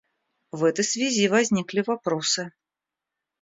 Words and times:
В 0.51 0.63
этой 0.63 0.83
связи 0.83 1.27
возникли 1.27 1.83
вопросы. 1.85 2.51